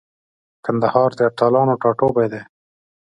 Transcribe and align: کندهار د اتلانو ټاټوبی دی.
کندهار 0.65 1.09
د 1.15 1.19
اتلانو 1.29 1.73
ټاټوبی 1.81 2.27
دی. 2.33 2.41